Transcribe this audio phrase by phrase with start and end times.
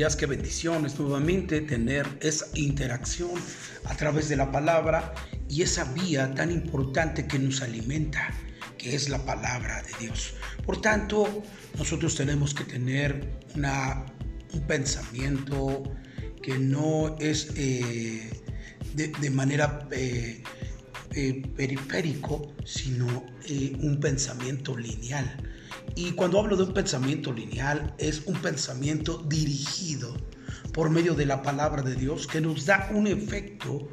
[0.00, 3.32] días, qué bendiciones nuevamente tener esa interacción
[3.84, 5.12] a través de la palabra
[5.46, 8.32] y esa vía tan importante que nos alimenta,
[8.78, 10.32] que es la palabra de Dios.
[10.64, 11.42] Por tanto,
[11.76, 14.06] nosotros tenemos que tener una,
[14.54, 15.82] un pensamiento
[16.42, 18.30] que no es eh,
[18.94, 20.42] de, manera eh,
[21.14, 23.26] eh, periférico, sino
[23.80, 25.49] un pensamiento lineal
[25.94, 30.14] y cuando hablo de un pensamiento lineal, es un pensamiento dirigido
[30.72, 33.88] por medio de la palabra de Dios que nos da un efecto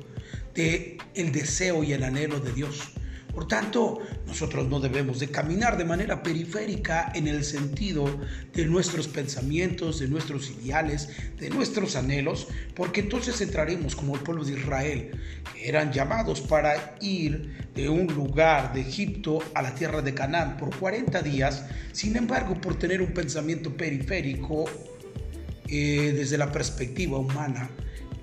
[0.54, 2.92] de el deseo y el anhelo de Dios.
[3.38, 8.20] Por tanto, nosotros no debemos de caminar de manera periférica en el sentido
[8.52, 14.44] de nuestros pensamientos, de nuestros ideales, de nuestros anhelos, porque entonces entraremos como el pueblo
[14.44, 15.12] de Israel,
[15.54, 20.58] que eran llamados para ir de un lugar de Egipto a la tierra de Canaán
[20.58, 24.66] por 40 días, sin embargo, por tener un pensamiento periférico
[25.68, 27.70] eh, desde la perspectiva humana,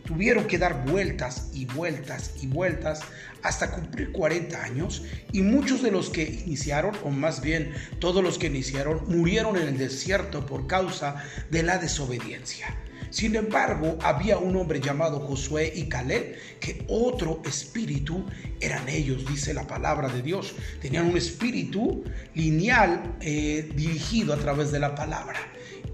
[0.05, 3.01] tuvieron que dar vueltas y vueltas y vueltas
[3.43, 5.03] hasta cumplir 40 años
[5.33, 9.69] y muchos de los que iniciaron, o más bien todos los que iniciaron, murieron en
[9.69, 11.17] el desierto por causa
[11.51, 12.75] de la desobediencia.
[13.11, 18.25] Sin embargo, había un hombre llamado Josué y Caleb, que otro espíritu
[18.61, 20.57] eran ellos, dice la palabra de Dios.
[20.83, 22.03] Tenían un espíritu
[22.35, 25.39] lineal eh, dirigido a través de la palabra.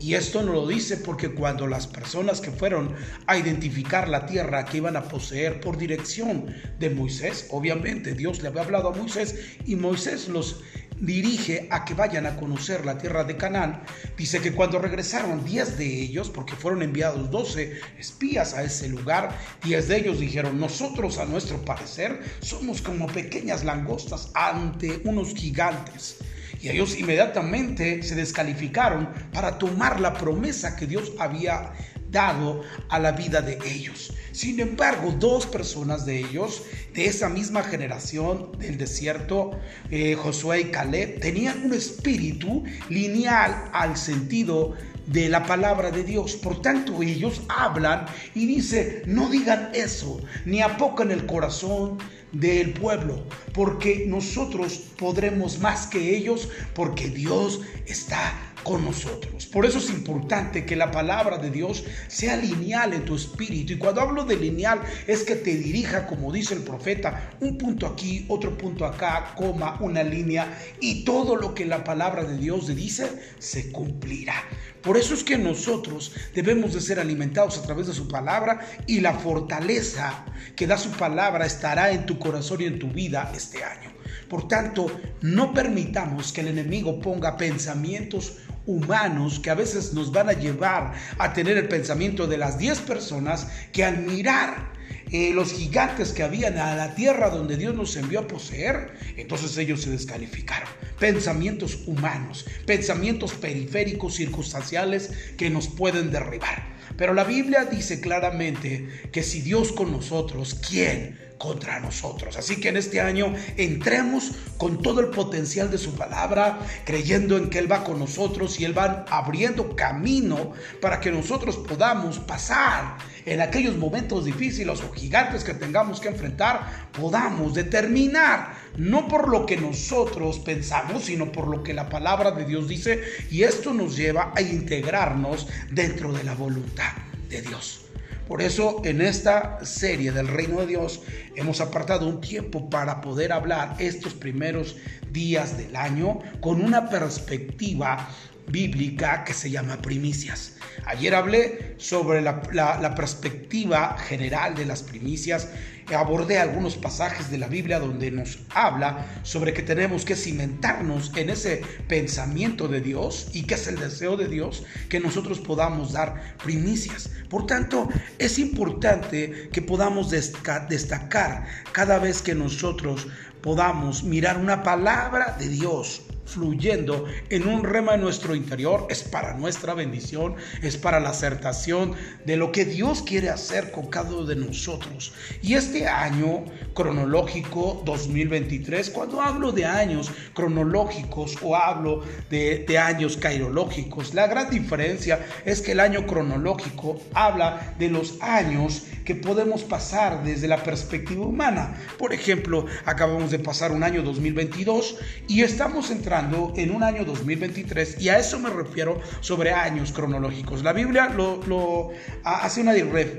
[0.00, 2.94] Y esto no lo dice porque cuando las personas que fueron
[3.26, 6.46] a identificar la tierra que iban a poseer por dirección
[6.78, 9.34] de Moisés, obviamente Dios le había hablado a Moisés
[9.66, 10.62] y Moisés los
[11.00, 13.82] dirige a que vayan a conocer la tierra de Canaán,
[14.16, 19.36] dice que cuando regresaron 10 de ellos, porque fueron enviados 12 espías a ese lugar,
[19.64, 26.18] 10 de ellos dijeron, nosotros a nuestro parecer somos como pequeñas langostas ante unos gigantes.
[26.60, 31.72] Y ellos inmediatamente se descalificaron para tomar la promesa que Dios había
[32.10, 34.12] dado a la vida de ellos.
[34.32, 36.62] Sin embargo, dos personas de ellos,
[36.94, 39.52] de esa misma generación del desierto,
[39.90, 44.74] eh, Josué y Caleb, tenían un espíritu lineal al sentido
[45.06, 46.36] de la palabra de Dios.
[46.36, 51.98] Por tanto, ellos hablan y dice, no digan eso, ni apocan el corazón
[52.32, 59.46] del pueblo, porque nosotros podremos más que ellos, porque Dios está con nosotros.
[59.46, 63.72] Por eso es importante que la palabra de Dios sea lineal en tu espíritu.
[63.72, 67.86] Y cuando hablo de lineal es que te dirija, como dice el profeta, un punto
[67.86, 70.58] aquí, otro punto acá, coma, una línea.
[70.80, 74.44] Y todo lo que la palabra de Dios dice se cumplirá.
[74.82, 79.00] Por eso es que nosotros debemos de ser alimentados a través de su palabra y
[79.00, 80.24] la fortaleza
[80.56, 83.90] que da su palabra estará en tu corazón y en tu vida este año.
[84.28, 84.86] Por tanto,
[85.22, 88.38] no permitamos que el enemigo ponga pensamientos
[88.70, 92.80] humanos que a veces nos van a llevar a tener el pensamiento de las 10
[92.80, 94.72] personas que al mirar
[95.10, 99.56] eh, los gigantes que habían a la tierra donde Dios nos envió a poseer, entonces
[99.58, 100.68] ellos se descalificaron.
[101.00, 106.64] Pensamientos humanos, pensamientos periféricos, circunstanciales que nos pueden derribar.
[106.96, 111.29] Pero la Biblia dice claramente que si Dios con nosotros, ¿quién?
[111.40, 112.36] Contra nosotros.
[112.36, 117.48] Así que en este año entremos con todo el potencial de su palabra, creyendo en
[117.48, 120.52] que Él va con nosotros y Él va abriendo camino
[120.82, 126.90] para que nosotros podamos pasar en aquellos momentos difíciles o gigantes que tengamos que enfrentar,
[126.92, 132.44] podamos determinar, no por lo que nosotros pensamos, sino por lo que la palabra de
[132.44, 136.92] Dios dice, y esto nos lleva a integrarnos dentro de la voluntad
[137.30, 137.89] de Dios.
[138.30, 141.02] Por eso en esta serie del reino de Dios
[141.34, 144.76] hemos apartado un tiempo para poder hablar estos primeros
[145.10, 148.08] días del año con una perspectiva
[148.50, 150.54] bíblica que se llama primicias.
[150.86, 155.48] Ayer hablé sobre la, perspectiva general de las primicias,
[155.94, 161.30] abordé algunos pasajes de la Biblia donde nos habla sobre que tenemos que cimentarnos en
[161.30, 166.36] ese pensamiento de Dios y que es el deseo de Dios que nosotros podamos dar
[166.42, 167.10] primicias.
[167.28, 167.88] Por tanto,
[168.18, 173.08] es importante que podamos destacar cada vez que nosotros
[173.42, 179.34] podamos mirar una palabra de Dios fluyendo en un rema en nuestro interior es para
[179.34, 181.94] nuestra bendición, es para la acertación
[182.24, 185.12] de lo que Dios quiere hacer con cada uno de nosotros.
[185.42, 186.44] Y este año
[186.74, 194.50] cronológico 2023, cuando hablo de años cronológicos o hablo de, de años cairológicos, la gran
[194.50, 200.62] diferencia es que el año cronológico habla de los años que podemos pasar desde la
[200.62, 201.76] perspectiva humana.
[201.98, 206.14] Por ejemplo, acabamos de pasar un año 2022 y estamos entre
[206.56, 210.62] en un año 2023 y a eso me refiero sobre años cronológicos.
[210.62, 211.90] La Biblia lo,
[212.24, 212.72] hace una,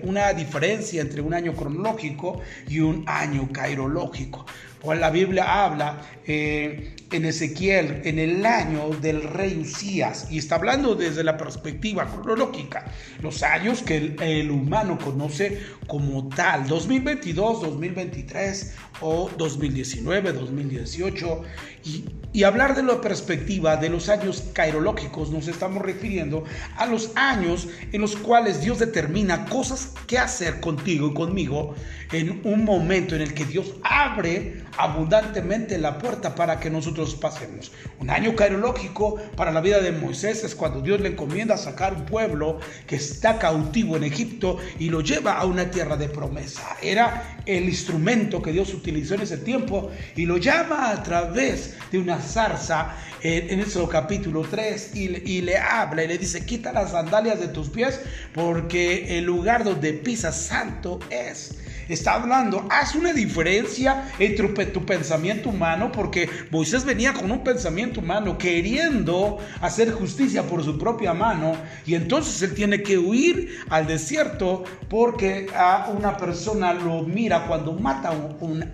[0.03, 4.45] una diferencia entre un año cronológico y un año cairológico.
[4.81, 10.55] Pues la Biblia habla eh, en Ezequiel, en el año del rey Usías, y está
[10.55, 12.85] hablando desde la perspectiva cronológica,
[13.21, 21.43] los años que el, el humano conoce como tal, 2022, 2023 o 2019, 2018,
[21.83, 26.43] y, y hablar de la perspectiva de los años cairológicos, nos estamos refiriendo
[26.77, 31.75] a los años en los cuales Dios determina cosas que hacer contigo y conmigo
[32.11, 37.71] en un momento en el que Dios abre abundantemente la puerta para que nosotros pasemos.
[37.99, 42.05] Un año cairológico para la vida de Moisés es cuando Dios le encomienda sacar un
[42.05, 46.77] pueblo que está cautivo en Egipto y lo lleva a una tierra de promesa.
[46.81, 51.99] Era el instrumento que Dios utilizó en ese tiempo y lo llama a través de
[51.99, 56.91] una zarza en, ese capítulo 3 y, y le habla y le dice, quita las
[56.91, 57.99] sandalias de tus pies
[58.33, 61.60] porque el lugar donde pisas santo es
[61.91, 67.99] está hablando, haz una diferencia entre tu pensamiento humano, porque Moisés venía con un pensamiento
[67.99, 71.55] humano queriendo hacer justicia por su propia mano,
[71.85, 77.73] y entonces él tiene que huir al desierto porque a una persona lo mira cuando
[77.73, 78.09] mata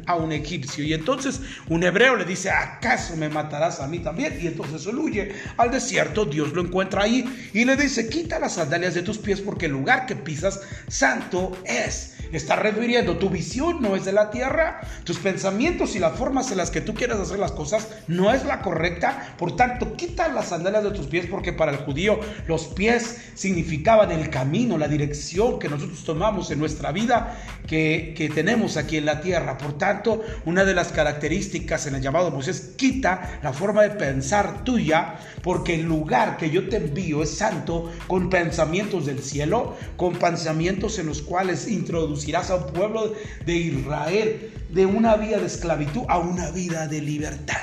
[0.05, 4.37] a un, egipcio, y entonces un hebreo le dice, ¿acaso me matarás a mí también?
[4.41, 7.23] Y entonces él huye al desierto, Dios lo encuentra ahí
[7.53, 11.57] y le dice, quita las sandalias de tus pies porque el lugar que pisas santo
[11.65, 12.16] es.
[12.31, 16.57] Está refiriendo, tu visión no es de la tierra, tus pensamientos y las formas en
[16.57, 19.35] las que tú quieres hacer las cosas no es la correcta.
[19.37, 24.11] Por tanto, quita las sandalias de tus pies porque para el judío los pies significaban
[24.11, 29.05] el camino, la dirección que nosotros tomamos en nuestra vida que, que tenemos aquí en
[29.05, 29.57] la tierra.
[29.57, 34.63] Por tanto, una de las características en el llamado Moisés, quita la forma de pensar
[34.63, 40.15] tuya porque el lugar que yo te envío es santo con pensamientos del cielo, con
[40.15, 43.13] pensamientos en los cuales introducimos irás a un pueblo
[43.45, 47.57] de Israel de una vida de esclavitud a una vida de libertad.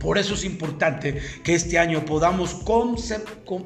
[0.00, 2.54] Por eso es importante que este año podamos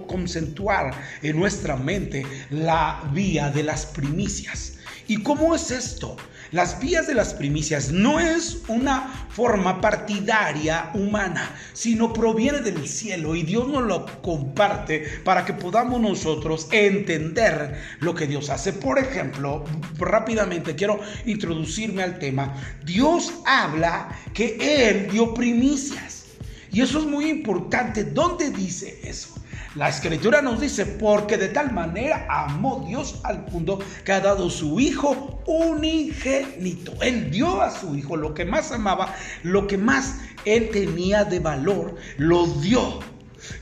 [0.06, 4.78] concentuar en nuestra mente la vía de las primicias.
[5.08, 6.16] ¿Y cómo es esto?
[6.52, 13.34] Las vías de las primicias no es una forma partidaria humana, sino proviene del cielo
[13.34, 18.74] y Dios nos lo comparte para que podamos nosotros entender lo que Dios hace.
[18.74, 19.64] Por ejemplo,
[19.96, 22.54] rápidamente quiero introducirme al tema.
[22.84, 24.58] Dios habla que
[24.90, 26.24] Él dio primicias.
[26.70, 28.04] Y eso es muy importante.
[28.04, 29.41] ¿Dónde dice eso?
[29.74, 34.50] La escritura nos dice, porque de tal manera amó Dios al mundo que ha dado
[34.50, 36.92] su Hijo unigénito.
[37.00, 41.38] Él dio a su Hijo lo que más amaba, lo que más él tenía de
[41.38, 43.00] valor, lo dio.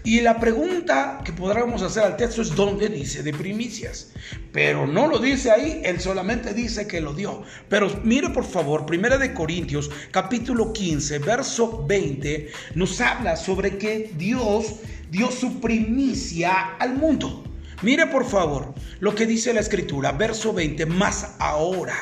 [0.05, 4.13] Y la pregunta que podríamos hacer al texto es dónde dice de primicias.
[4.53, 7.43] Pero no lo dice ahí, él solamente dice que lo dio.
[7.69, 14.11] Pero mire por favor, Primera de Corintios, capítulo 15, verso 20, nos habla sobre que
[14.17, 14.81] Dios
[15.11, 17.45] dio su primicia al mundo.
[17.83, 21.95] Mire por favor lo que dice la escritura, verso 20, más ahora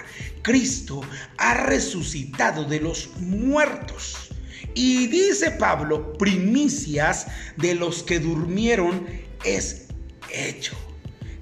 [0.43, 1.00] Cristo
[1.37, 4.31] ha resucitado de los muertos.
[4.75, 7.26] Y dice Pablo, primicias
[7.56, 9.06] de los que durmieron
[9.44, 9.87] es
[10.32, 10.76] hecho.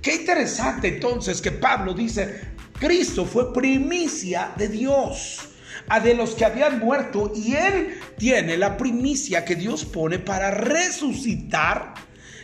[0.02, 2.42] Qué interesante entonces que Pablo dice,
[2.78, 5.48] Cristo fue primicia de Dios
[5.88, 10.50] a de los que habían muerto y él tiene la primicia que Dios pone para
[10.50, 11.94] resucitar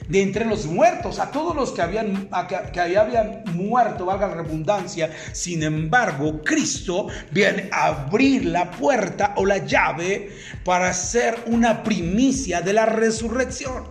[0.09, 2.29] de entre los muertos, a todos los que habían,
[2.73, 5.11] que, habían muerto, valga la redundancia.
[5.33, 10.31] Sin embargo, Cristo viene a abrir la puerta o la llave
[10.65, 13.85] para hacer una primicia de la resurrección.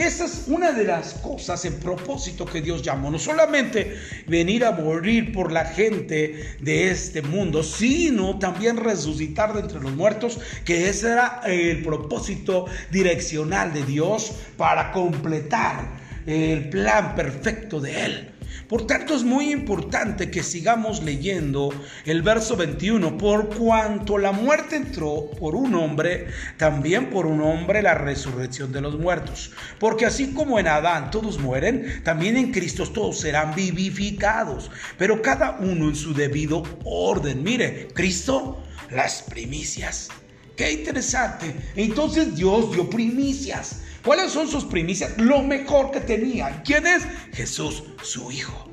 [0.00, 3.10] Esa es una de las cosas en propósito que Dios llamó.
[3.10, 3.96] No solamente
[4.28, 9.92] venir a morir por la gente de este mundo, sino también resucitar de entre los
[9.96, 18.04] muertos, que ese era el propósito direccional de Dios para completar el plan perfecto de
[18.04, 18.37] Él.
[18.68, 21.70] Por tanto es muy importante que sigamos leyendo
[22.04, 26.26] el verso 21, por cuanto la muerte entró por un hombre,
[26.58, 29.52] también por un hombre la resurrección de los muertos.
[29.78, 35.52] Porque así como en Adán todos mueren, también en Cristo todos serán vivificados, pero cada
[35.60, 37.42] uno en su debido orden.
[37.42, 40.10] Mire, Cristo, las primicias.
[40.58, 41.54] Qué interesante.
[41.76, 43.76] Entonces Dios dio primicias.
[44.04, 45.16] ¿Cuáles son sus primicias?
[45.16, 46.64] Lo mejor que tenía.
[46.64, 47.04] ¿Quién es?
[47.32, 48.67] Jesús, su Hijo.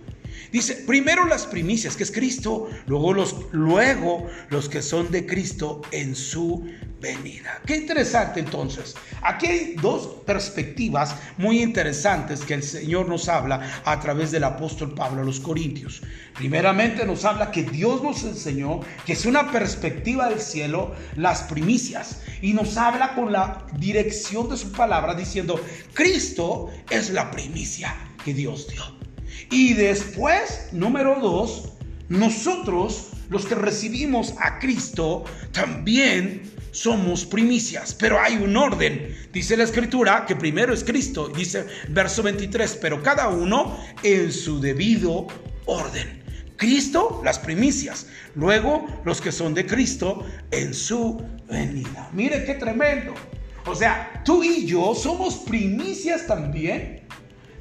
[0.51, 5.81] Dice, primero las primicias, que es Cristo, luego los, luego los que son de Cristo
[5.91, 6.65] en su
[7.01, 7.61] venida.
[7.65, 8.95] Qué interesante entonces.
[9.21, 14.93] Aquí hay dos perspectivas muy interesantes que el Señor nos habla a través del apóstol
[14.93, 16.01] Pablo a los Corintios.
[16.35, 22.21] Primeramente nos habla que Dios nos enseñó que es una perspectiva del cielo las primicias
[22.41, 25.59] y nos habla con la dirección de su palabra diciendo,
[25.93, 29.04] Cristo es la primicia que Dios dio.
[29.51, 31.73] Y después, número dos,
[32.09, 39.15] nosotros, los que recibimos a Cristo, también somos primicias, pero hay un orden.
[39.31, 44.59] Dice la escritura que primero es Cristo, dice verso 23, pero cada uno en su
[44.59, 45.27] debido
[45.65, 46.23] orden.
[46.57, 48.07] Cristo, las primicias.
[48.35, 52.09] Luego, los que son de Cristo en su venida.
[52.13, 53.13] Mire qué tremendo.
[53.65, 57.04] O sea, tú y yo somos primicias también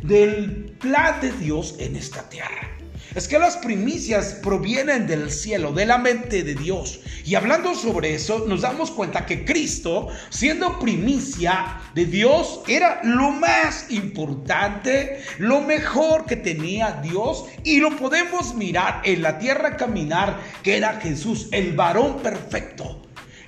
[0.05, 2.71] del plan de Dios en esta tierra.
[3.15, 7.01] Es que las primicias provienen del cielo, de la mente de Dios.
[7.25, 13.31] Y hablando sobre eso, nos damos cuenta que Cristo, siendo primicia de Dios, era lo
[13.31, 17.45] más importante, lo mejor que tenía Dios.
[17.63, 23.01] Y lo podemos mirar en la tierra caminar, que era Jesús, el varón perfecto.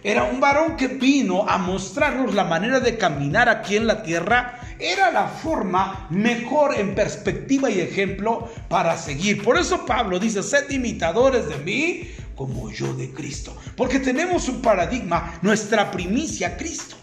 [0.05, 4.61] Era un varón que vino a mostrarnos la manera de caminar aquí en la tierra
[4.79, 9.43] era la forma mejor en perspectiva y ejemplo para seguir.
[9.43, 13.57] Por eso Pablo dice, sed imitadores de mí como yo de Cristo.
[13.77, 16.97] Porque tenemos un paradigma, nuestra primicia, Cristo.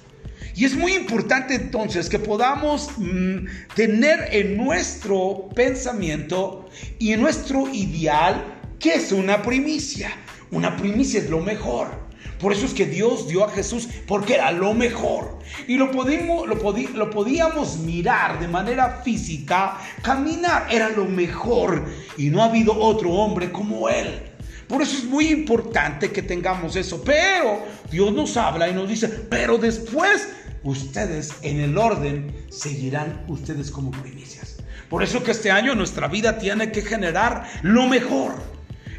[0.56, 7.68] Y es muy importante entonces que podamos mm, tener en nuestro pensamiento y en nuestro
[7.74, 10.12] ideal que es una primicia.
[10.52, 12.03] Una primicia es lo mejor.
[12.44, 15.40] Por eso es que Dios dio a Jesús porque era lo mejor.
[15.66, 21.86] Y lo, podíamos, mirar de manera física, caminar, era lo mejor.
[22.18, 24.24] Y no ha habido otro hombre como Él.
[24.68, 27.02] Por eso es muy importante que tengamos eso.
[27.02, 30.28] Pero Dios nos habla y nos dice, pero después
[30.64, 34.58] ustedes en el orden seguirán ustedes como primicias.
[34.90, 38.34] Por eso que este año nuestra vida tiene que generar lo mejor.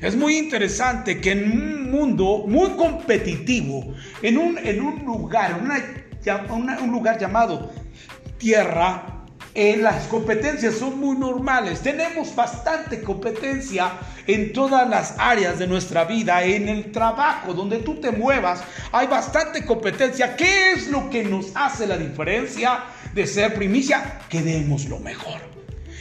[0.05, 6.93] Es muy interesante que en un mundo muy competitivo, en un, en un lugar, un
[6.93, 7.73] lugar llamado
[8.37, 11.81] tierra, eh, las competencias son muy normales.
[11.81, 13.93] Tenemos bastante competencia
[14.27, 19.07] en todas las áreas de nuestra vida, en el trabajo, donde tú te muevas, hay
[19.07, 20.37] bastante competencia.
[20.37, 22.81] ¿Qué es lo que nos hace la diferencia
[23.15, 24.19] de ser primicia?
[24.29, 25.54] Que demos lo mejor.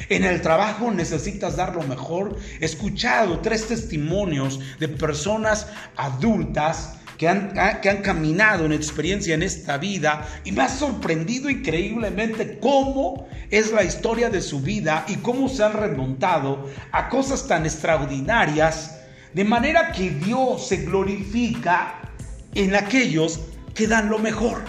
[0.09, 2.37] En el trabajo necesitas dar lo mejor.
[2.59, 9.43] He escuchado tres testimonios de personas adultas que han, que han, caminado en experiencia en
[9.43, 15.17] esta vida y me ha sorprendido increíblemente cómo es la historia de su vida y
[15.17, 18.99] cómo se han remontado a cosas tan extraordinarias,
[19.33, 22.01] de manera que Dios se glorifica
[22.55, 23.39] en aquellos
[23.73, 24.63] que dan lo mejor.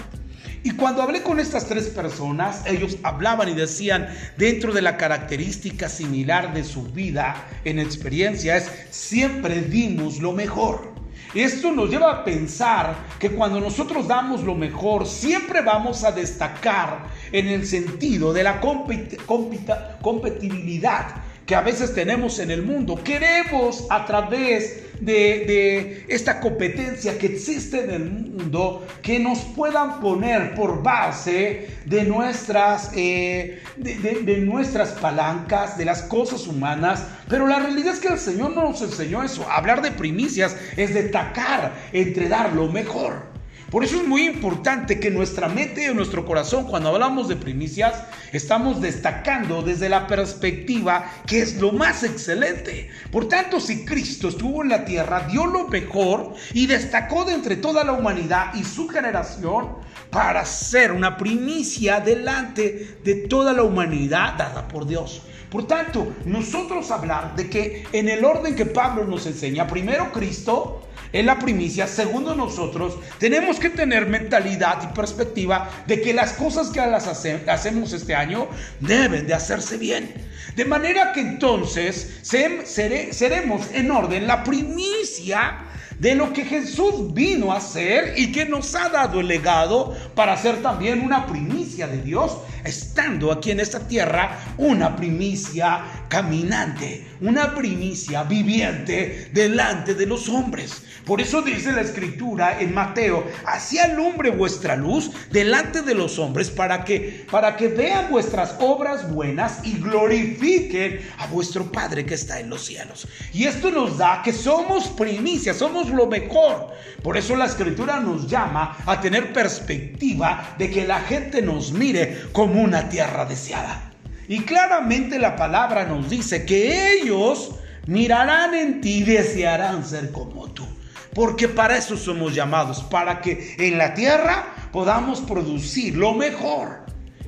[0.65, 5.91] Y cuando hablé con estas tres personas, ellos hablaban y decían, dentro de la característica
[5.91, 10.95] similar de su vida en experiencia es, siempre dimos lo mejor.
[11.35, 17.09] Esto nos lleva a pensar que cuando nosotros damos lo mejor, siempre vamos a destacar
[17.31, 23.01] en el sentido de la compatibilidad que a veces tenemos en el mundo.
[23.03, 30.55] Queremos a través de, esta competencia que existe en el mundo que nos puedan poner
[30.55, 37.07] por base de nuestras, eh, de, nuestras palancas, de las cosas humanas.
[37.29, 39.47] Pero la realidad es que el Señor no nos enseñó eso.
[39.51, 43.34] Hablar de primicias es destacar entre dar lo mejor.
[43.75, 48.05] Por eso es muy importante que nuestra mente y nuestro corazón, cuando hablamos de primicias,
[48.31, 52.89] estamos destacando desde la perspectiva que es lo más excelente.
[53.11, 57.57] Por tanto, si Cristo estuvo en la tierra, dio lo mejor y destacó de entre
[57.57, 59.71] toda la humanidad y su generación
[60.09, 65.23] para ser una primicia delante de toda la humanidad dada por Dios.
[65.51, 70.85] Por tanto, nosotros hablar de que en el orden que Pablo nos enseña, primero Cristo,
[71.15, 76.71] es la primicia, segundo nosotros, tenemos que tener mentalidad y perspectiva de que las cosas
[76.71, 78.49] que las hacemos este año
[78.81, 80.13] deben de hacerse bien.
[80.57, 85.59] De manera que entonces seremos en orden la primicia
[86.01, 90.37] de lo que Jesús vino a hacer y que nos ha dado el legado para
[90.37, 97.07] ser también una primicia primicia de Dios, estando aquí en esta tierra, una primicia caminante,
[97.25, 100.83] una primicia viviente delante de los hombres.
[101.07, 106.51] Por eso dice la escritura en Mateo, así alumbre vuestra luz delante de los hombres
[106.51, 112.41] para que para que vean vuestras obras buenas y glorifiquen a vuestro Padre que está
[112.41, 113.09] en los cielos.
[113.33, 116.73] Y esto nos da que somos primicia, somos lo mejor.
[117.03, 122.25] Por eso la escritura nos llama a tener perspectiva de que la gente nos mire
[122.33, 123.94] como una tierra deseada.
[124.29, 130.49] Y claramente la palabra nos dice que ellos mirarán en ti y desearán ser como
[130.49, 130.67] tú.
[131.15, 136.85] Porque para eso somos llamados, para que en la tierra podamos producir lo mejor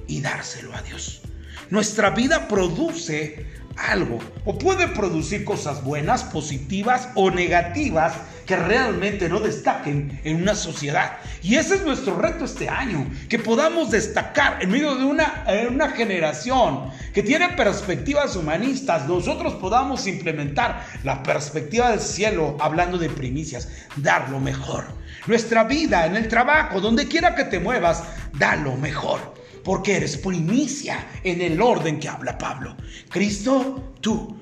[0.09, 1.23] y dárselo a Dios.
[1.71, 3.47] Nuestra vida produce
[3.77, 8.15] algo o puede producir cosas buenas, positivas o negativas
[8.47, 11.19] que realmente no destaquen en una sociedad.
[11.43, 15.91] Y ese es nuestro reto este año, que podamos destacar en medio de una, una
[15.91, 23.69] generación que tiene perspectivas humanistas, nosotros podamos implementar la perspectiva del cielo hablando de primicias,
[23.97, 24.85] dar lo mejor.
[25.27, 28.05] Nuestra vida, en el trabajo, donde quiera que te muevas,
[28.39, 29.35] da lo mejor
[29.67, 32.77] porque eres primicia en el orden que habla Pablo.
[33.11, 34.39] Cristo, tú.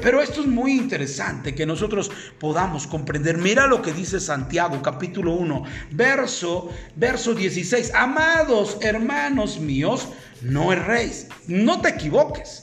[0.00, 2.08] pero esto es muy interesante que nosotros
[2.38, 3.36] podamos comprender.
[3.36, 7.92] Mira lo que dice Santiago capítulo 1, verso, verso 16.
[7.94, 10.06] Amados hermanos míos,
[10.40, 12.60] no erréis, no te equivoques.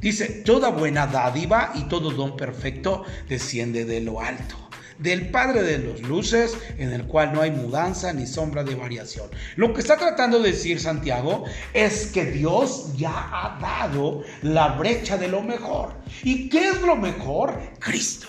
[0.00, 4.63] Dice, toda buena dádiva y todo don perfecto desciende de lo alto
[4.98, 9.28] del Padre de los luces, en el cual no hay mudanza ni sombra de variación.
[9.56, 15.16] Lo que está tratando de decir Santiago es que Dios ya ha dado la brecha
[15.16, 15.94] de lo mejor.
[16.22, 17.58] ¿Y qué es lo mejor?
[17.78, 18.28] Cristo.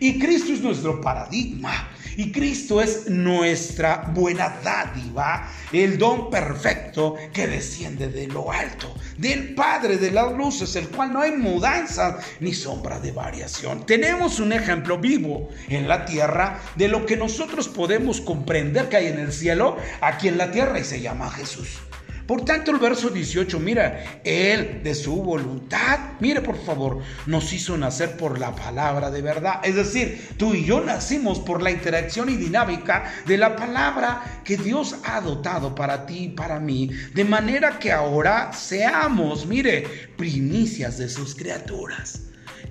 [0.00, 1.90] Y Cristo es nuestro paradigma.
[2.16, 9.54] Y Cristo es nuestra buena dádiva, el don perfecto que desciende de lo alto, del
[9.54, 13.84] Padre de las luces, el cual no hay mudanza ni sombra de variación.
[13.84, 19.06] Tenemos un ejemplo vivo en la tierra de lo que nosotros podemos comprender que hay
[19.08, 21.80] en el cielo, aquí en la tierra, y se llama Jesús.
[22.26, 27.76] Por tanto, el verso 18, mira, Él de su voluntad, mire por favor, nos hizo
[27.76, 29.60] nacer por la palabra de verdad.
[29.62, 34.56] Es decir, tú y yo nacimos por la interacción y dinámica de la palabra que
[34.56, 39.84] Dios ha dotado para ti y para mí, de manera que ahora seamos, mire,
[40.16, 42.22] primicias de sus criaturas.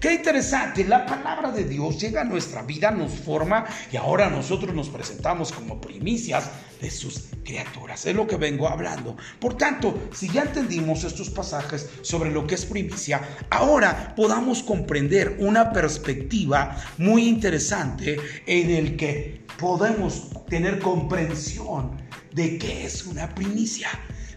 [0.05, 4.75] Qué interesante, la palabra de Dios llega a nuestra vida, nos forma y ahora nosotros
[4.75, 6.47] nos presentamos como primicias
[6.79, 8.05] de sus criaturas.
[8.05, 9.17] Es lo que vengo hablando.
[9.39, 15.37] Por tanto, si ya entendimos estos pasajes sobre lo que es primicia, ahora podamos comprender
[15.39, 21.97] una perspectiva muy interesante en el que podemos tener comprensión
[22.31, 23.89] de qué es una primicia.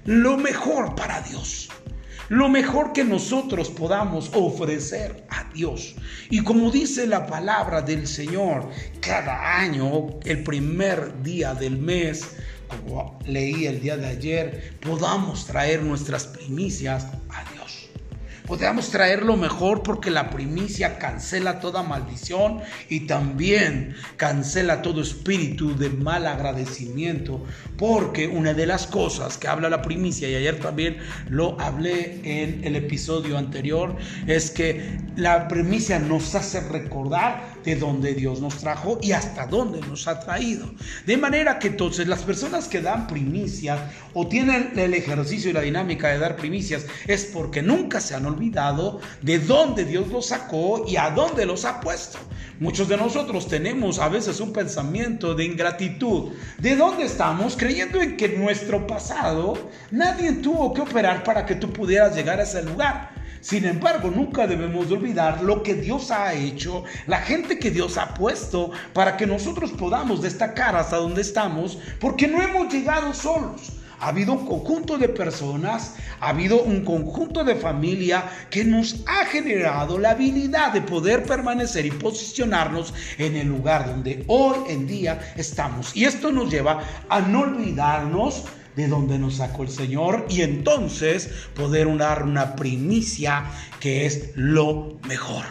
[0.06, 1.68] Lo mejor para Dios
[2.28, 5.94] lo mejor que nosotros podamos ofrecer a Dios.
[6.30, 8.68] Y como dice la palabra del Señor,
[9.00, 12.36] cada año, el primer día del mes,
[12.68, 17.77] como leí el día de ayer, podamos traer nuestras primicias a Dios
[18.48, 25.76] podamos traer lo mejor porque la primicia cancela toda maldición y también cancela todo espíritu
[25.76, 27.44] de mal agradecimiento
[27.76, 30.96] porque una de las cosas que habla la primicia y ayer también
[31.28, 38.14] lo hablé en el episodio anterior es que la primicia nos hace recordar de dónde
[38.14, 40.70] Dios nos trajo y hasta dónde nos ha traído.
[41.06, 43.80] De manera que entonces las personas que dan primicias
[44.14, 48.26] o tienen el ejercicio y la dinámica de dar primicias es porque nunca se han
[48.26, 52.18] olvidado de dónde Dios los sacó y a dónde los ha puesto.
[52.60, 56.32] Muchos de nosotros tenemos a veces un pensamiento de ingratitud.
[56.58, 57.56] ¿De dónde estamos?
[57.56, 62.42] Creyendo en que nuestro pasado nadie tuvo que operar para que tú pudieras llegar a
[62.42, 63.17] ese lugar.
[63.40, 67.96] Sin embargo, nunca debemos de olvidar lo que Dios ha hecho, la gente que Dios
[67.98, 73.78] ha puesto para que nosotros podamos destacar hasta donde estamos, porque no hemos llegado solos
[74.00, 79.24] ha habido un conjunto de personas, ha habido un conjunto de familia que nos ha
[79.26, 85.18] generado la habilidad de poder permanecer y posicionarnos en el lugar donde hoy en día
[85.36, 85.96] estamos.
[85.96, 88.44] Y esto nos lleva a no olvidarnos
[88.78, 93.44] de donde nos sacó el Señor y entonces poder dar una primicia
[93.80, 95.44] que es lo mejor,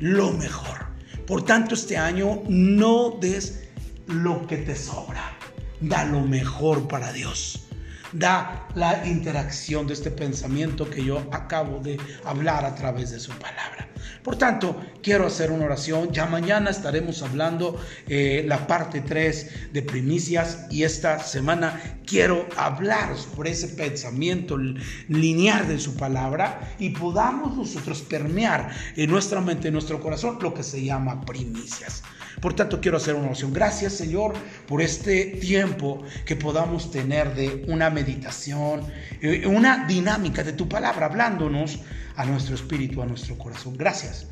[0.00, 0.88] lo mejor.
[1.24, 3.68] Por tanto, este año no des
[4.08, 5.38] lo que te sobra,
[5.80, 7.67] da lo mejor para Dios
[8.12, 13.32] da la interacción de este pensamiento que yo acabo de hablar a través de su
[13.32, 13.88] palabra.
[14.22, 16.12] Por tanto, quiero hacer una oración.
[16.12, 23.16] Ya mañana estaremos hablando eh, la parte 3 de primicias y esta semana quiero hablar
[23.16, 24.58] sobre ese pensamiento
[25.08, 30.52] lineal de su palabra y podamos nosotros permear en nuestra mente, en nuestro corazón, lo
[30.54, 32.02] que se llama primicias.
[32.40, 33.52] Por tanto, quiero hacer una oración.
[33.52, 34.34] Gracias, Señor,
[34.66, 38.82] por este tiempo que podamos tener de una meditación,
[39.20, 41.80] eh, una dinámica de tu palabra, hablándonos
[42.16, 43.76] a nuestro espíritu, a nuestro corazón.
[43.76, 44.26] Gracias.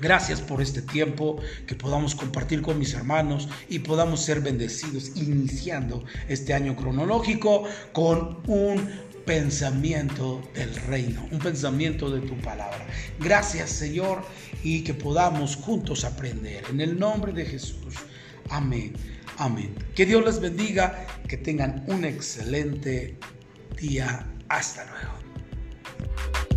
[0.00, 6.04] Gracias por este tiempo que podamos compartir con mis hermanos y podamos ser bendecidos iniciando
[6.28, 8.88] este año cronológico con un
[9.28, 12.86] pensamiento del reino, un pensamiento de tu palabra.
[13.20, 14.24] Gracias Señor
[14.64, 16.64] y que podamos juntos aprender.
[16.70, 17.94] En el nombre de Jesús.
[18.48, 18.94] Amén.
[19.36, 19.74] Amén.
[19.94, 23.18] Que Dios les bendiga, que tengan un excelente
[23.78, 24.26] día.
[24.48, 26.47] Hasta luego.